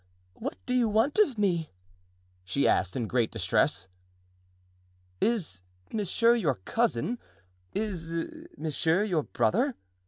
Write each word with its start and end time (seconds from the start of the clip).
What 0.33 0.57
do 0.65 0.73
you 0.73 0.89
want 0.89 1.19
of 1.19 1.37
me?" 1.37 1.69
she 2.43 2.67
asked, 2.67 2.95
in 2.95 3.05
great 3.05 3.29
distress. 3.31 3.87
"Is 5.21 5.61
monsieur 5.93 6.33
your 6.33 6.55
cousin? 6.55 7.19
Is 7.75 8.11
monsieur 8.57 9.03
your 9.03 9.21
brother?" 9.21 9.75